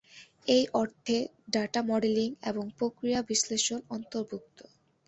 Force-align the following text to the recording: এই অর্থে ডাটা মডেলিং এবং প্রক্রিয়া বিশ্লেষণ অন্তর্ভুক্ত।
এই 0.47 0.63
অর্থে 0.73 1.17
ডাটা 1.53 1.81
মডেলিং 1.83 2.29
এবং 2.43 2.65
প্রক্রিয়া 2.79 3.19
বিশ্লেষণ 3.29 3.79
অন্তর্ভুক্ত। 3.89 4.59